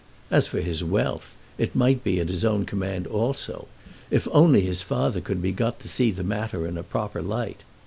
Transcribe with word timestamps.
As 0.31 0.47
for 0.47 0.59
the 0.59 0.83
wealth, 0.83 1.39
it 1.59 1.75
might 1.75 2.03
be 2.03 2.19
at 2.19 2.29
his 2.29 2.43
own 2.43 2.65
command 2.65 3.05
also, 3.05 3.67
if 4.09 4.27
only 4.31 4.61
his 4.61 4.81
father 4.81 5.21
could 5.21 5.43
be 5.43 5.51
got 5.51 5.79
to 5.81 5.87
see 5.87 6.09
the 6.09 6.23
matter 6.23 6.65
in 6.65 6.75
a 6.75 6.81
proper 6.81 7.21
light. 7.21 7.61